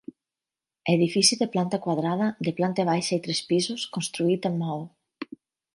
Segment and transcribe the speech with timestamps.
[0.93, 4.81] Edifici de planta quadrada, de planta baixa i tres pisos, construït amb maó.